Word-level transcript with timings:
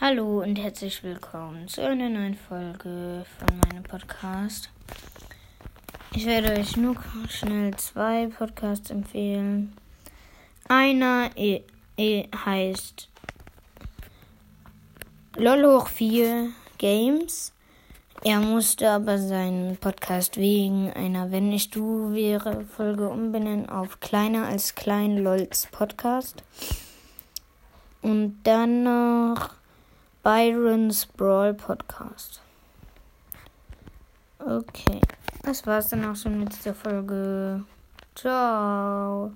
Hallo 0.00 0.42
und 0.42 0.54
herzlich 0.60 1.02
willkommen 1.02 1.66
zu 1.66 1.84
einer 1.84 2.08
neuen 2.08 2.36
Folge 2.36 3.26
von 3.36 3.58
meinem 3.58 3.82
Podcast. 3.82 4.70
Ich 6.14 6.24
werde 6.24 6.52
euch 6.52 6.76
nur 6.76 6.94
schnell 7.28 7.74
zwei 7.74 8.28
Podcasts 8.28 8.90
empfehlen. 8.90 9.72
Einer 10.68 11.30
e 11.34 11.62
e 11.96 12.28
heißt 12.32 13.08
LOL 15.34 15.66
hoch 15.66 15.88
4 15.88 16.50
Games. 16.78 17.52
Er 18.22 18.38
musste 18.38 18.90
aber 18.90 19.18
seinen 19.18 19.78
Podcast 19.78 20.36
wegen 20.36 20.92
einer 20.92 21.32
Wenn 21.32 21.50
ich 21.50 21.70
du 21.70 22.12
wäre 22.12 22.64
Folge 22.66 23.08
umbenennen 23.08 23.68
auf 23.68 23.98
kleiner 23.98 24.46
als 24.46 24.76
klein 24.76 25.18
LOLs 25.18 25.66
Podcast. 25.72 26.44
Und 28.00 28.38
dann 28.44 28.84
noch 28.84 29.58
Byron's 30.28 31.06
Brawl 31.06 31.54
Podcast. 31.54 32.42
Okay, 34.38 35.00
das 35.42 35.66
war's 35.66 35.88
dann 35.88 36.04
auch 36.04 36.16
schon 36.16 36.40
mit 36.40 36.54
dieser 36.54 36.74
Folge. 36.74 37.64
Ciao. 38.14 39.32